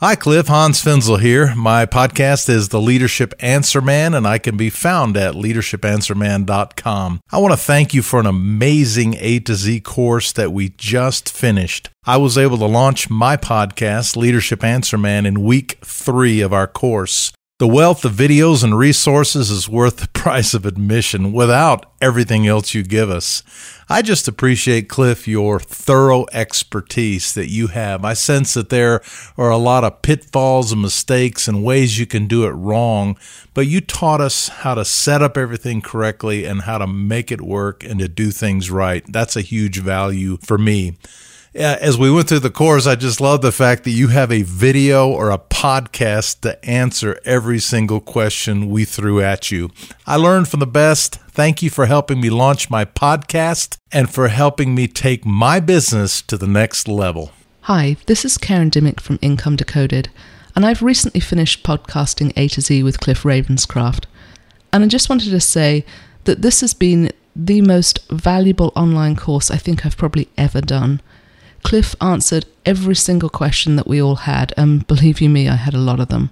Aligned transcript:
Hi, 0.00 0.14
Cliff. 0.14 0.46
Hans 0.46 0.80
Finzel 0.80 1.18
here. 1.18 1.56
My 1.56 1.84
podcast 1.84 2.48
is 2.48 2.68
The 2.68 2.80
Leadership 2.80 3.34
Answer 3.40 3.80
Man, 3.80 4.14
and 4.14 4.28
I 4.28 4.38
can 4.38 4.56
be 4.56 4.70
found 4.70 5.16
at 5.16 5.34
leadershipanswerman.com. 5.34 7.20
I 7.32 7.38
want 7.38 7.52
to 7.52 7.56
thank 7.56 7.92
you 7.92 8.02
for 8.02 8.20
an 8.20 8.26
amazing 8.26 9.16
A 9.18 9.40
to 9.40 9.56
Z 9.56 9.80
course 9.80 10.30
that 10.34 10.52
we 10.52 10.68
just 10.68 11.28
finished. 11.28 11.90
I 12.04 12.16
was 12.16 12.38
able 12.38 12.58
to 12.58 12.66
launch 12.66 13.10
my 13.10 13.36
podcast, 13.36 14.16
Leadership 14.16 14.62
Answer 14.62 14.98
Man, 14.98 15.26
in 15.26 15.42
week 15.42 15.78
three 15.84 16.42
of 16.42 16.52
our 16.52 16.68
course. 16.68 17.32
The 17.58 17.66
wealth 17.66 18.04
of 18.04 18.12
videos 18.12 18.62
and 18.62 18.78
resources 18.78 19.50
is 19.50 19.68
worth 19.68 19.96
the 19.96 20.08
price 20.12 20.54
of 20.54 20.64
admission 20.64 21.32
without 21.32 21.90
everything 22.00 22.46
else 22.46 22.72
you 22.72 22.84
give 22.84 23.10
us. 23.10 23.42
I 23.88 24.00
just 24.00 24.28
appreciate, 24.28 24.88
Cliff, 24.88 25.26
your 25.26 25.58
thorough 25.58 26.26
expertise 26.32 27.34
that 27.34 27.48
you 27.48 27.66
have. 27.66 28.04
I 28.04 28.12
sense 28.12 28.54
that 28.54 28.68
there 28.68 29.02
are 29.36 29.50
a 29.50 29.56
lot 29.56 29.82
of 29.82 30.02
pitfalls 30.02 30.70
and 30.70 30.80
mistakes 30.80 31.48
and 31.48 31.64
ways 31.64 31.98
you 31.98 32.06
can 32.06 32.28
do 32.28 32.44
it 32.44 32.50
wrong, 32.50 33.18
but 33.54 33.66
you 33.66 33.80
taught 33.80 34.20
us 34.20 34.46
how 34.46 34.76
to 34.76 34.84
set 34.84 35.20
up 35.20 35.36
everything 35.36 35.82
correctly 35.82 36.44
and 36.44 36.62
how 36.62 36.78
to 36.78 36.86
make 36.86 37.32
it 37.32 37.40
work 37.40 37.82
and 37.82 37.98
to 37.98 38.06
do 38.06 38.30
things 38.30 38.70
right. 38.70 39.02
That's 39.08 39.34
a 39.34 39.40
huge 39.40 39.80
value 39.80 40.36
for 40.36 40.58
me 40.58 40.96
uh, 41.54 41.76
as 41.80 41.98
we 41.98 42.10
went 42.10 42.28
through 42.28 42.38
the 42.38 42.50
course, 42.50 42.86
I 42.86 42.94
just 42.94 43.20
love 43.20 43.40
the 43.40 43.52
fact 43.52 43.84
that 43.84 43.90
you 43.90 44.08
have 44.08 44.30
a 44.30 44.42
video 44.42 45.08
or 45.08 45.30
a 45.30 45.38
podcast 45.58 46.42
to 46.42 46.64
answer 46.64 47.18
every 47.24 47.58
single 47.58 47.98
question 47.98 48.70
we 48.70 48.84
threw 48.84 49.20
at 49.20 49.50
you. 49.50 49.68
I 50.06 50.14
learned 50.14 50.46
from 50.46 50.60
the 50.60 50.68
best. 50.68 51.16
Thank 51.32 51.64
you 51.64 51.68
for 51.68 51.86
helping 51.86 52.20
me 52.20 52.30
launch 52.30 52.70
my 52.70 52.84
podcast 52.84 53.76
and 53.90 54.08
for 54.08 54.28
helping 54.28 54.72
me 54.72 54.86
take 54.86 55.26
my 55.26 55.58
business 55.58 56.22
to 56.22 56.38
the 56.38 56.46
next 56.46 56.86
level. 56.86 57.32
Hi, 57.62 57.96
this 58.06 58.24
is 58.24 58.38
Karen 58.38 58.70
Dimmick 58.70 59.00
from 59.00 59.18
Income 59.20 59.56
Decoded, 59.56 60.10
and 60.54 60.64
I've 60.64 60.80
recently 60.80 61.20
finished 61.20 61.64
podcasting 61.64 62.32
A 62.36 62.46
to 62.50 62.60
Z 62.60 62.84
with 62.84 63.00
Cliff 63.00 63.24
Ravenscraft. 63.24 64.04
And 64.72 64.84
I 64.84 64.86
just 64.86 65.10
wanted 65.10 65.30
to 65.30 65.40
say 65.40 65.84
that 66.22 66.40
this 66.40 66.60
has 66.60 66.72
been 66.72 67.10
the 67.34 67.62
most 67.62 68.08
valuable 68.10 68.72
online 68.76 69.16
course 69.16 69.50
I 69.50 69.56
think 69.56 69.84
I've 69.84 69.96
probably 69.96 70.28
ever 70.38 70.60
done. 70.60 71.00
Cliff 71.68 71.94
answered 72.00 72.46
every 72.64 72.94
single 72.96 73.28
question 73.28 73.76
that 73.76 73.86
we 73.86 74.00
all 74.00 74.16
had, 74.16 74.54
and 74.56 74.86
believe 74.86 75.20
you 75.20 75.28
me, 75.28 75.50
I 75.50 75.56
had 75.56 75.74
a 75.74 75.78
lot 75.78 76.00
of 76.00 76.08
them. 76.08 76.30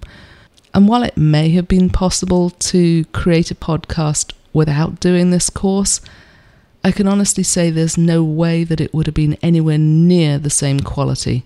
And 0.73 0.89
while 0.89 1.03
it 1.03 1.19
may 1.19 1.51
have 1.51 1.69
been 1.69 1.91
possible 1.91 2.49
to 2.49 3.05
create 3.13 3.51
a 3.51 3.55
podcast 3.55 4.33
without 4.55 4.99
doing 4.99 5.31
this 5.31 5.51
course, 5.51 6.01
I 6.83 6.91
can 6.91 7.07
honestly 7.07 7.43
say 7.43 7.69
there's 7.69 7.99
no 7.99 8.25
way 8.25 8.65
that 8.65 8.81
it 8.81 8.95
would 8.95 9.05
have 9.05 9.15
been 9.15 9.37
anywhere 9.43 9.77
near 9.77 10.39
the 10.39 10.49
same 10.49 10.81
quality. 10.81 11.45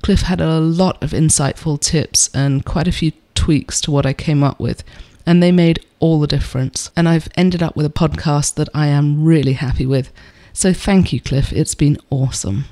Cliff 0.00 0.20
had 0.20 0.40
a 0.40 0.60
lot 0.60 1.02
of 1.02 1.10
insightful 1.10 1.80
tips 1.80 2.30
and 2.32 2.64
quite 2.64 2.86
a 2.86 2.92
few 2.92 3.10
tweaks 3.34 3.80
to 3.80 3.90
what 3.90 4.06
I 4.06 4.12
came 4.12 4.44
up 4.44 4.60
with, 4.60 4.84
and 5.26 5.42
they 5.42 5.50
made 5.50 5.84
all 5.98 6.20
the 6.20 6.28
difference. 6.28 6.92
And 6.94 7.08
I've 7.08 7.28
ended 7.34 7.64
up 7.64 7.74
with 7.74 7.86
a 7.86 7.90
podcast 7.90 8.54
that 8.54 8.68
I 8.72 8.86
am 8.86 9.24
really 9.24 9.54
happy 9.54 9.86
with. 9.86 10.12
So 10.52 10.72
thank 10.72 11.12
you, 11.12 11.20
Cliff. 11.20 11.52
It's 11.52 11.74
been 11.74 11.98
awesome. 12.10 12.66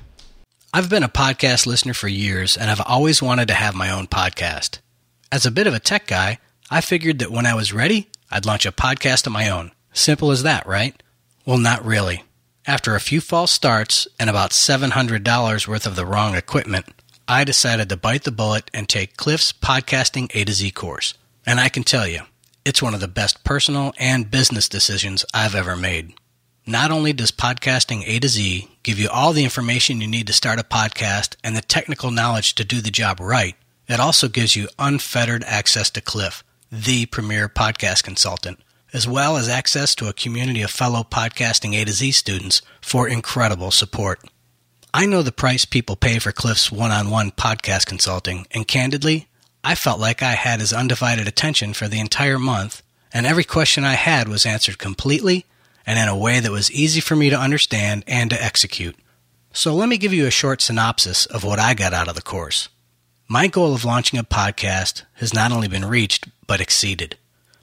I've 0.75 0.89
been 0.89 1.03
a 1.03 1.09
podcast 1.09 1.67
listener 1.67 1.93
for 1.93 2.09
years 2.09 2.57
and 2.57 2.71
I've 2.71 2.81
always 2.81 3.21
wanted 3.21 3.49
to 3.49 3.55
have 3.55 3.75
my 3.75 3.91
own 3.91 4.07
podcast. 4.07 4.79
As 5.31 5.45
a 5.45 5.51
bit 5.51 5.67
of 5.67 5.75
a 5.75 5.79
tech 5.79 6.07
guy, 6.07 6.39
I 6.71 6.81
figured 6.81 7.19
that 7.19 7.31
when 7.31 7.45
I 7.45 7.53
was 7.55 7.75
ready, 7.75 8.09
I'd 8.31 8.47
launch 8.47 8.65
a 8.65 8.73
podcast 8.73 9.27
of 9.27 9.35
my 9.35 9.51
own. 9.51 9.73
Simple 9.93 10.31
as 10.31 10.45
that, 10.45 10.67
right? 10.67 11.03
Well, 11.45 11.59
not 11.59 11.85
really. 11.85 12.25
After 12.67 12.95
a 12.95 13.01
few 13.01 13.21
false 13.21 13.53
starts 13.53 14.09
and 14.19 14.31
about 14.31 14.53
$700 14.53 15.69
worth 15.69 15.87
of 15.87 15.95
the 15.95 16.07
wrong 16.07 16.37
equipment, 16.37 16.87
I 17.29 17.45
decided 17.45 17.91
to 17.91 17.99
bite 17.99 18.25
the 18.25 18.33
bullet 18.33 18.71
and 18.73 18.89
take 18.89 19.19
Cliff's 19.19 19.53
Podcasting 19.53 20.31
A 20.35 20.47
to 20.47 20.55
Z 20.55 20.71
course. 20.71 21.13
And 21.45 21.61
I 21.61 21.69
can 21.69 21.83
tell 21.83 22.09
you, 22.09 22.23
it's 22.65 22.81
one 22.81 22.95
of 22.95 23.01
the 23.01 23.09
best 23.09 23.45
personal 23.45 23.93
and 23.99 24.31
business 24.31 24.71
decisions 24.71 25.27
I've 25.35 25.55
ever 25.55 25.77
made. 25.77 26.15
Not 26.67 26.93
only 26.93 27.13
does 27.13 27.33
podcasting 27.33 28.05
A 28.07 28.21
to 28.21 28.29
Z 28.29 28.69
give 28.85 28.97
you 28.97 29.09
all 29.09 29.33
the 29.33 29.43
information 29.43 30.01
you 30.01 30.07
need 30.07 30.29
to 30.29 30.33
start 30.33 30.61
a 30.61 30.63
podcast 30.63 31.35
and 31.43 31.57
the 31.57 31.61
technical 31.61 32.13
knowledge 32.13 32.55
to 32.55 32.65
do 32.65 32.81
the 32.81 32.93
job 32.93 33.19
right, 33.19 33.57
it 33.89 33.99
also 33.99 34.29
gives 34.29 34.55
you 34.55 34.69
unfettered 34.79 35.43
access 35.43 35.91
to 35.91 36.01
Cliff, 36.01 36.45
the 36.71 37.07
premier 37.07 37.49
podcast 37.49 38.05
consultant, 38.05 38.61
as 38.93 39.09
well 39.09 39.37
as 39.37 39.49
access 39.49 39.97
to 39.97 40.07
a 40.07 40.13
community 40.13 40.63
of 40.63 40.71
fellow 40.71 41.03
podcasting 41.03 41.75
A 41.75 41.85
to 41.85 41.91
Z 41.91 42.13
students 42.13 42.63
for 42.81 43.09
incredible 43.09 43.73
support. 43.73 44.21
I 44.95 45.05
know 45.05 45.23
the 45.23 45.33
price 45.33 45.65
people 45.65 45.97
pay 45.97 46.21
for 46.21 46.31
Cliff's 46.31 46.71
one 46.71 46.93
on 46.93 47.11
one 47.11 47.33
podcast 47.33 47.87
consulting, 47.87 48.47
and 48.53 48.69
candidly, 48.69 49.27
I 49.65 49.75
felt 49.75 49.99
like 49.99 50.23
I 50.23 50.35
had 50.35 50.61
his 50.61 50.73
undivided 50.73 51.27
attention 51.27 51.73
for 51.73 51.89
the 51.89 51.99
entire 51.99 52.39
month, 52.39 52.83
and 53.13 53.27
every 53.27 53.45
question 53.45 53.83
I 53.83 53.95
had 53.95 54.29
was 54.29 54.47
answered 54.47 54.79
completely 54.79 55.45
and 55.87 55.99
in 55.99 56.09
a 56.09 56.17
way 56.17 56.41
that 56.41 56.53
was 56.53 56.71
easy 56.71 57.01
for 57.01 57.17
me 57.17 57.31
to 57.31 57.39
understand 57.39 58.05
and 58.07 58.31
to 58.31 58.43
execute. 58.43 58.97
So 59.53 59.75
let 59.75 59.89
me 59.89 59.99
give 59.99 60.13
you 60.13 60.27
a 60.27 60.31
short 60.31 60.63
synopsis 60.63 61.27
of 61.27 61.45
what 61.45 61.59
I 61.59 61.75
got 61.75 61.93
out 61.93 62.09
of 62.09 62.15
the 62.15 62.23
course. 62.23 62.69
My 63.29 63.47
goal 63.47 63.75
of 63.75 63.85
launching 63.85 64.19
a 64.19 64.25
podcast 64.25 65.03
has 65.15 65.33
not 65.33 65.53
only 65.53 65.69
been 65.69 65.85
reached, 65.85 66.29
but 66.47 66.61
exceeded. 66.61 67.17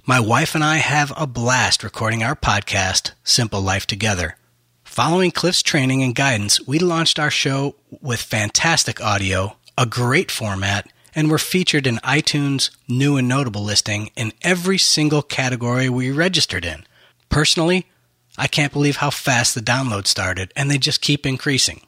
My 0.05 0.19
wife 0.19 0.55
and 0.55 0.63
I 0.63 0.77
have 0.77 1.13
a 1.15 1.27
blast 1.27 1.83
recording 1.83 2.23
our 2.23 2.35
podcast, 2.35 3.11
Simple 3.23 3.61
Life 3.61 3.85
Together. 3.85 4.37
Following 4.83 5.29
Cliff's 5.29 5.61
training 5.61 6.01
and 6.01 6.15
guidance, 6.15 6.65
we 6.65 6.79
launched 6.79 7.19
our 7.19 7.29
show 7.29 7.75
with 8.01 8.19
fantastic 8.19 8.99
audio, 9.01 9.57
a 9.77 9.85
great 9.85 10.31
format, 10.31 10.91
and 11.13 11.29
were 11.29 11.37
featured 11.37 11.85
in 11.85 11.97
iTunes' 11.97 12.71
new 12.87 13.17
and 13.17 13.27
notable 13.27 13.63
listing 13.63 14.09
in 14.15 14.33
every 14.41 14.77
single 14.77 15.21
category 15.21 15.89
we 15.89 16.09
registered 16.09 16.65
in. 16.65 16.85
Personally, 17.29 17.87
I 18.39 18.47
can't 18.47 18.71
believe 18.71 18.95
how 18.95 19.09
fast 19.09 19.53
the 19.53 19.59
download 19.59 20.07
started, 20.07 20.53
and 20.55 20.71
they 20.71 20.77
just 20.77 21.01
keep 21.01 21.25
increasing. 21.25 21.81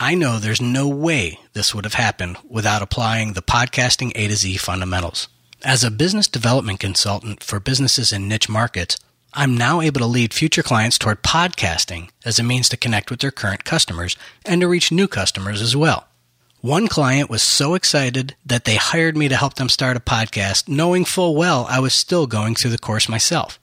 I 0.00 0.14
know 0.14 0.38
there's 0.38 0.60
no 0.60 0.88
way 0.88 1.38
this 1.52 1.74
would 1.74 1.84
have 1.84 1.94
happened 1.94 2.38
without 2.48 2.80
applying 2.80 3.34
the 3.34 3.42
podcasting 3.42 4.10
A 4.14 4.26
to 4.26 4.34
Z 4.34 4.56
fundamentals. 4.56 5.28
As 5.62 5.84
a 5.84 5.90
business 5.90 6.28
development 6.28 6.80
consultant 6.80 7.42
for 7.42 7.60
businesses 7.60 8.10
in 8.10 8.26
niche 8.26 8.48
markets, 8.48 8.96
I'm 9.34 9.54
now 9.54 9.82
able 9.82 10.00
to 10.00 10.06
lead 10.06 10.32
future 10.32 10.62
clients 10.62 10.96
toward 10.96 11.22
podcasting 11.22 12.08
as 12.24 12.38
a 12.38 12.42
means 12.42 12.70
to 12.70 12.78
connect 12.78 13.10
with 13.10 13.20
their 13.20 13.30
current 13.30 13.64
customers 13.64 14.16
and 14.46 14.62
to 14.62 14.68
reach 14.68 14.92
new 14.92 15.06
customers 15.06 15.60
as 15.60 15.76
well. 15.76 16.08
One 16.62 16.88
client 16.88 17.28
was 17.28 17.42
so 17.42 17.74
excited 17.74 18.34
that 18.46 18.64
they 18.64 18.76
hired 18.76 19.14
me 19.14 19.28
to 19.28 19.36
help 19.36 19.54
them 19.54 19.68
start 19.68 19.98
a 19.98 20.00
podcast, 20.00 20.68
knowing 20.68 21.04
full 21.04 21.36
well 21.36 21.66
I 21.68 21.80
was 21.80 21.94
still 21.94 22.26
going 22.26 22.54
through 22.54 22.70
the 22.70 22.78
course 22.78 23.10
myself 23.10 23.58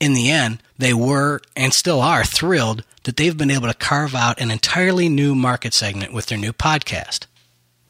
in 0.00 0.14
the 0.14 0.30
end, 0.30 0.62
they 0.76 0.94
were 0.94 1.40
and 1.56 1.72
still 1.72 2.00
are 2.00 2.24
thrilled 2.24 2.84
that 3.04 3.16
they've 3.16 3.36
been 3.36 3.50
able 3.50 3.68
to 3.68 3.74
carve 3.74 4.14
out 4.14 4.40
an 4.40 4.50
entirely 4.50 5.08
new 5.08 5.34
market 5.34 5.74
segment 5.74 6.12
with 6.12 6.26
their 6.26 6.38
new 6.38 6.52
podcast. 6.52 7.26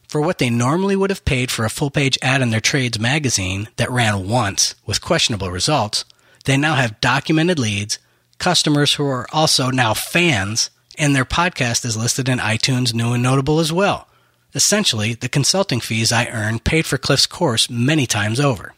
For 0.09 0.21
what 0.21 0.39
they 0.39 0.49
normally 0.49 0.97
would 0.97 1.11
have 1.11 1.25
paid 1.25 1.51
for 1.51 1.65
a 1.65 1.71
full 1.71 1.91
page 1.91 2.19
ad 2.23 2.41
in 2.41 2.51
their 2.51 2.61
trades 2.61 2.99
magazine 2.99 3.69
that 3.77 3.91
ran 3.91 4.27
once 4.29 4.75
with 4.87 5.03
questionable 5.03 5.51
results, 5.51 6.05
they 6.45 6.57
now 6.57 6.77
have 6.77 7.01
documented 7.01 7.59
leads, 7.59 7.99
customers 8.39 8.95
who 8.95 9.07
are 9.07 9.27
also 9.33 9.71
now 9.71 9.93
fans, 9.93 10.71
and 10.97 11.15
their 11.15 11.27
podcast 11.27 11.85
is 11.85 11.97
listed 11.97 12.29
in 12.29 12.39
iTunes 12.39 12.95
New 12.95 13.13
and 13.13 13.23
Notable 13.23 13.61
as 13.61 13.73
well. 13.73 14.09
Essentially, 14.55 15.13
the 15.13 15.29
consulting 15.29 15.81
fees 15.81 16.11
I 16.11 16.27
earned 16.27 16.65
paid 16.65 16.87
for 16.87 16.97
Cliff's 16.97 17.27
course 17.27 17.69
many 17.69 18.07
times 18.07 18.41
over. 18.41 18.75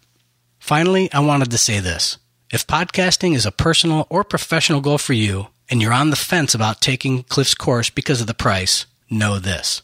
Finally, 0.59 1.13
I 1.13 1.21
wanted 1.21 1.51
to 1.53 1.59
say 1.59 1.79
this. 1.79 2.19
If 2.53 2.67
podcasting 2.67 3.37
is 3.37 3.47
a 3.47 3.53
personal 3.53 4.09
or 4.11 4.25
professional 4.25 4.81
goal 4.81 4.99
for 4.99 5.13
you, 5.13 5.47
and 5.69 5.81
you're 5.81 5.93
on 5.93 6.11
the 6.11 6.17
fence 6.17 6.53
about 6.53 6.81
taking 6.81 7.23
Cliff's 7.23 7.55
course 7.55 7.91
because 7.91 8.21
of 8.21 8.27
the 8.27 8.35
price, 8.35 8.87
know 9.09 9.39
this. 9.39 9.83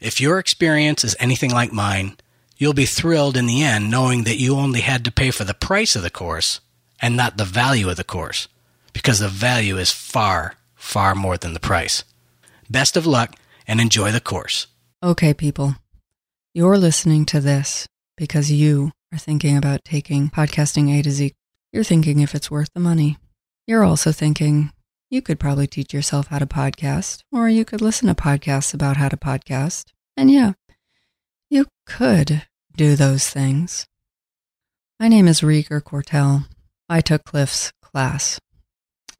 If 0.00 0.18
your 0.18 0.38
experience 0.38 1.04
is 1.04 1.14
anything 1.20 1.50
like 1.50 1.74
mine, 1.74 2.16
you'll 2.56 2.72
be 2.72 2.86
thrilled 2.86 3.36
in 3.36 3.44
the 3.44 3.62
end 3.62 3.90
knowing 3.90 4.24
that 4.24 4.38
you 4.38 4.56
only 4.56 4.80
had 4.80 5.04
to 5.04 5.12
pay 5.12 5.30
for 5.30 5.44
the 5.44 5.52
price 5.52 5.94
of 5.94 6.02
the 6.02 6.08
course 6.08 6.60
and 7.02 7.18
not 7.18 7.36
the 7.36 7.44
value 7.44 7.90
of 7.90 7.98
the 7.98 8.04
course, 8.04 8.48
because 8.94 9.18
the 9.18 9.28
value 9.28 9.76
is 9.76 9.92
far, 9.92 10.54
far 10.74 11.14
more 11.14 11.36
than 11.36 11.52
the 11.52 11.60
price. 11.60 12.02
Best 12.70 12.96
of 12.96 13.04
luck 13.06 13.36
and 13.68 13.78
enjoy 13.78 14.10
the 14.10 14.22
course. 14.22 14.68
Okay, 15.02 15.34
people. 15.34 15.76
You're 16.54 16.78
listening 16.78 17.26
to 17.26 17.40
this 17.40 17.86
because 18.16 18.50
you 18.50 18.92
are 19.12 19.18
thinking 19.18 19.58
about 19.58 19.84
taking 19.84 20.30
podcasting 20.30 20.98
A 20.98 21.02
to 21.02 21.10
Z 21.10 21.34
you're 21.76 21.84
thinking 21.84 22.20
if 22.20 22.34
it's 22.34 22.50
worth 22.50 22.72
the 22.72 22.80
money. 22.80 23.18
You're 23.66 23.84
also 23.84 24.10
thinking 24.10 24.72
you 25.10 25.20
could 25.20 25.38
probably 25.38 25.66
teach 25.66 25.92
yourself 25.92 26.28
how 26.28 26.38
to 26.38 26.46
podcast, 26.46 27.22
or 27.30 27.50
you 27.50 27.66
could 27.66 27.82
listen 27.82 28.08
to 28.08 28.14
podcasts 28.14 28.72
about 28.72 28.96
how 28.96 29.10
to 29.10 29.16
podcast. 29.18 29.92
And 30.16 30.30
yeah, 30.30 30.54
you 31.50 31.66
could 31.84 32.46
do 32.74 32.96
those 32.96 33.28
things. 33.28 33.84
My 34.98 35.08
name 35.08 35.28
is 35.28 35.42
Rieger 35.42 35.82
Cortell. 35.82 36.46
I 36.88 37.02
took 37.02 37.24
Cliff's 37.24 37.74
class. 37.82 38.40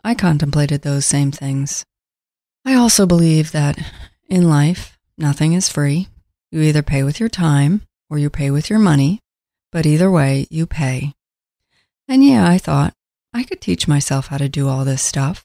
I 0.03 0.15
contemplated 0.15 0.81
those 0.81 1.05
same 1.05 1.33
things. 1.33 1.85
I 2.65 2.73
also 2.73 3.05
believe 3.05 3.53
that 3.53 3.79
in 4.31 4.49
life, 4.49 4.97
nothing 5.19 5.53
is 5.53 5.69
free. 5.69 6.09
You 6.51 6.63
either 6.63 6.83
pay 6.83 7.03
with 7.03 7.21
your 7.21 7.29
time 7.29 7.83
or 8.09 8.17
you 8.17 8.31
pay 8.31 8.51
with 8.51 8.71
your 8.71 8.79
money, 8.79 9.21
but 9.73 9.85
either 9.85 10.11
way, 10.11 10.47
you 10.49 10.67
pay. 10.67 11.13
And 12.09 12.25
yeah, 12.25 12.49
I 12.49 12.59
thought 12.59 12.95
I 13.35 13.45
could 13.45 13.61
teach 13.61 13.89
myself 13.89 14.29
how 14.29 14.39
to 14.39 14.49
do 14.49 14.69
all 14.69 14.85
this 14.85 15.03
stuff. 15.03 15.45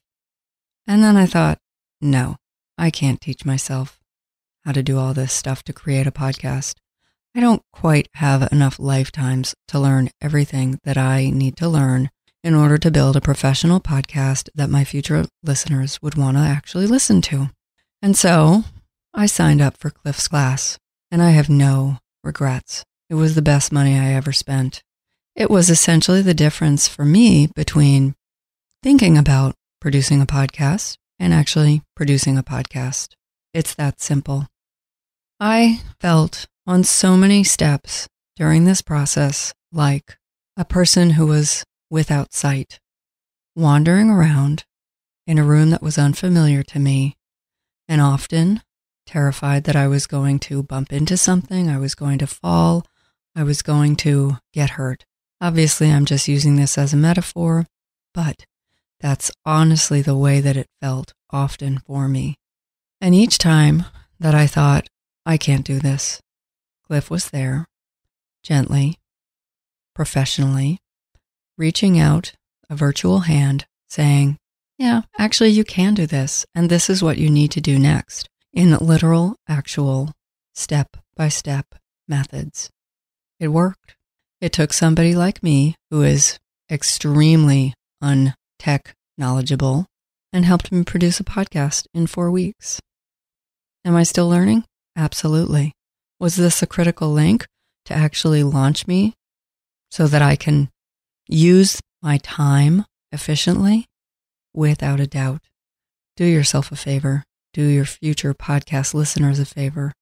And 0.88 1.04
then 1.04 1.18
I 1.18 1.25
thought, 1.25 1.58
no, 2.00 2.38
I 2.78 2.90
can't 2.90 3.22
teach 3.22 3.46
myself 3.46 4.00
how 4.66 4.72
to 4.72 4.84
do 4.84 4.98
all 4.98 5.13
this 5.13 5.34
stuff 5.34 5.63
to 5.63 5.74
create 5.74 6.08
a 6.08 6.12
podcast. 6.12 6.75
I 7.36 7.40
don't 7.40 7.63
quite 7.72 8.10
have 8.16 8.52
enough 8.52 8.78
lifetimes 8.80 9.56
to 9.69 9.80
learn 9.80 10.10
everything 10.22 10.80
that 10.84 10.98
I 10.98 11.30
need 11.30 11.56
to 11.58 11.69
learn 11.69 12.10
in 12.44 12.56
order 12.56 12.78
to 12.78 12.92
build 12.92 13.16
a 13.16 13.22
professional 13.22 13.80
podcast 13.80 14.50
that 14.56 14.69
my 14.69 14.84
future 14.84 15.25
listeners 15.44 16.02
would 16.02 16.16
want 16.16 16.38
to 16.38 16.44
actually 16.44 16.88
listen 16.88 17.22
to. 17.22 17.50
And 18.02 18.18
so 18.18 18.63
I 19.13 19.28
signed 19.28 19.62
up 19.62 19.78
for 19.78 19.90
Cliff's 19.90 20.28
class, 20.28 20.78
and 21.12 21.22
I 21.22 21.31
have 21.31 21.50
no 21.50 22.00
regrets. 22.24 22.84
It 23.10 23.16
was 23.16 23.36
the 23.36 23.42
best 23.42 23.72
money 23.72 23.98
I 23.98 24.13
ever 24.13 24.31
spent. 24.31 24.81
It 25.36 25.50
was 25.50 25.69
essentially 25.69 26.22
the 26.22 26.33
difference 26.33 26.88
for 26.88 27.06
me 27.06 27.48
between 27.56 28.16
thinking 28.83 29.18
about 29.18 29.56
producing 29.80 30.22
a 30.22 30.25
podcast 30.25 30.98
and 31.19 31.33
actually 31.33 31.83
producing 31.95 32.38
a 32.38 32.44
podcast. 32.44 33.10
It's 33.54 33.74
that 33.75 34.01
simple. 34.01 34.48
I 35.39 35.81
felt 36.00 36.48
on 36.68 36.83
so 36.83 37.16
many 37.16 37.44
steps 37.44 38.07
during 38.36 38.66
this 38.66 38.81
process 38.81 39.54
like 39.72 40.18
a 40.57 40.66
person 40.66 41.12
who 41.12 41.28
was 41.28 41.63
without 41.89 42.34
sight, 42.34 42.80
wandering 43.56 44.10
around 44.10 44.66
in 45.25 45.38
a 45.38 45.44
room 45.44 45.69
that 45.69 45.81
was 45.81 45.98
unfamiliar 45.98 46.62
to 46.63 46.80
me, 46.80 47.16
and 47.88 48.01
often 48.01 48.62
terrified 49.06 49.63
that 49.63 49.75
I 49.75 49.88
was 49.88 50.07
going 50.07 50.39
to 50.39 50.63
bump 50.63 50.92
into 50.92 51.18
something, 51.18 51.69
I 51.69 51.77
was 51.77 51.95
going 51.95 52.18
to 52.19 52.27
fall, 52.27 52.86
I 53.36 53.44
was 53.44 53.62
going 53.62 53.95
to 53.98 54.38
get 54.54 54.72
hurt. 54.72 55.06
Obviously, 55.41 55.91
I'm 55.91 56.05
just 56.05 56.27
using 56.27 56.55
this 56.55 56.77
as 56.77 56.93
a 56.93 56.97
metaphor, 56.97 57.65
but 58.13 58.45
that's 58.99 59.31
honestly 59.43 60.03
the 60.03 60.15
way 60.15 60.39
that 60.39 60.55
it 60.55 60.67
felt 60.79 61.13
often 61.31 61.79
for 61.79 62.07
me. 62.07 62.35
And 63.01 63.15
each 63.15 63.39
time 63.39 63.85
that 64.19 64.35
I 64.35 64.45
thought, 64.45 64.88
I 65.25 65.38
can't 65.38 65.65
do 65.65 65.79
this, 65.79 66.21
Cliff 66.85 67.09
was 67.09 67.31
there, 67.31 67.67
gently, 68.43 68.97
professionally, 69.95 70.77
reaching 71.57 71.99
out 71.99 72.33
a 72.69 72.75
virtual 72.75 73.21
hand, 73.21 73.65
saying, 73.88 74.38
Yeah, 74.77 75.01
actually, 75.17 75.49
you 75.49 75.63
can 75.63 75.95
do 75.95 76.05
this, 76.05 76.45
and 76.53 76.69
this 76.69 76.88
is 76.88 77.01
what 77.01 77.17
you 77.17 77.31
need 77.31 77.49
to 77.51 77.61
do 77.61 77.79
next 77.79 78.29
in 78.53 78.77
literal, 78.77 79.38
actual, 79.47 80.11
step 80.53 80.97
by 81.15 81.29
step 81.29 81.73
methods. 82.07 82.69
It 83.39 83.47
worked. 83.47 83.95
It 84.41 84.51
took 84.51 84.73
somebody 84.73 85.13
like 85.13 85.43
me 85.43 85.75
who 85.91 86.01
is 86.01 86.39
extremely 86.69 87.75
untech 88.03 88.93
knowledgeable 89.15 89.85
and 90.33 90.45
helped 90.45 90.71
me 90.71 90.83
produce 90.83 91.19
a 91.19 91.23
podcast 91.23 91.85
in 91.93 92.07
four 92.07 92.31
weeks. 92.31 92.79
Am 93.85 93.95
I 93.95 94.01
still 94.01 94.27
learning? 94.27 94.63
Absolutely. 94.95 95.73
Was 96.19 96.38
this 96.38 96.63
a 96.63 96.67
critical 96.67 97.11
link 97.11 97.45
to 97.85 97.93
actually 97.93 98.41
launch 98.41 98.88
me 98.88 99.13
so 99.91 100.07
that 100.07 100.23
I 100.23 100.35
can 100.35 100.69
use 101.27 101.79
my 102.01 102.17
time 102.17 102.85
efficiently? 103.11 103.85
Without 104.55 104.99
a 104.99 105.07
doubt. 105.07 105.41
Do 106.17 106.25
yourself 106.25 106.71
a 106.71 106.75
favor. 106.75 107.23
Do 107.53 107.63
your 107.63 107.85
future 107.85 108.33
podcast 108.33 108.93
listeners 108.93 109.39
a 109.39 109.45
favor. 109.45 109.93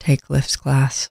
Take 0.00 0.22
Cliff's 0.22 0.56
class. 0.56 1.08